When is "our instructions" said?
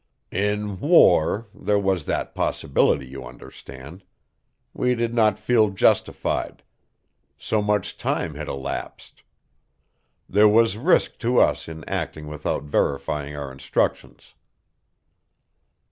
13.35-14.33